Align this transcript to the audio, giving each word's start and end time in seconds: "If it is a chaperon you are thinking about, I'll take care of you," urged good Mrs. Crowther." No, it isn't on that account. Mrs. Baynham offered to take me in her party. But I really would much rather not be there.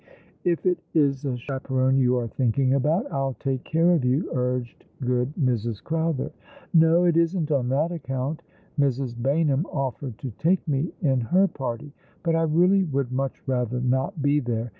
"If 0.51 0.65
it 0.65 0.79
is 0.95 1.25
a 1.25 1.37
chaperon 1.37 1.99
you 1.99 2.17
are 2.17 2.27
thinking 2.27 2.73
about, 2.73 3.11
I'll 3.11 3.35
take 3.35 3.63
care 3.63 3.91
of 3.93 4.03
you," 4.03 4.31
urged 4.33 4.83
good 4.99 5.31
Mrs. 5.35 5.83
Crowther." 5.83 6.31
No, 6.73 7.03
it 7.03 7.15
isn't 7.17 7.51
on 7.51 7.69
that 7.69 7.91
account. 7.91 8.41
Mrs. 8.79 9.13
Baynham 9.13 9.63
offered 9.71 10.17
to 10.17 10.31
take 10.39 10.67
me 10.67 10.91
in 11.03 11.21
her 11.21 11.47
party. 11.47 11.93
But 12.23 12.35
I 12.35 12.41
really 12.41 12.83
would 12.85 13.11
much 13.11 13.43
rather 13.45 13.79
not 13.79 14.23
be 14.23 14.39
there. 14.39 14.69